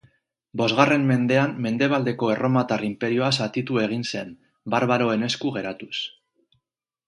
[0.61, 4.35] Bosgarren mendean Mendebaldeko Erromatar Inperioa zatitu egin zen,
[4.77, 5.95] barbaroen esku geratuz.